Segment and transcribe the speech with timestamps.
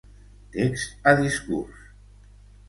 [0.51, 1.75] Text a discurs.